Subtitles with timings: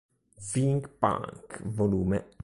[0.49, 2.25] Think Punk Vol.